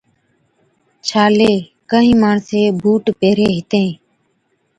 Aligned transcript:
ڇالي 1.09 1.49
(Corns) 1.51 1.67
ڪهِين 1.91 2.17
ماڻسين 2.25 2.69
بُوٽ 2.81 3.05
پيهرين 3.19 3.53
هِتين، 3.57 3.87